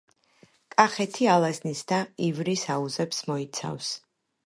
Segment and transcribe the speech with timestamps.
[0.75, 2.01] კახეთი ალაზნის და
[2.31, 3.97] ივრის აუზებს მოიცავს